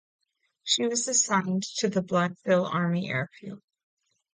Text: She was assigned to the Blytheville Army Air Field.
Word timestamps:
She 0.63 0.87
was 0.87 1.07
assigned 1.07 1.61
to 1.75 1.87
the 1.87 2.01
Blytheville 2.01 2.67
Army 2.73 3.11
Air 3.11 3.29
Field. 3.39 3.61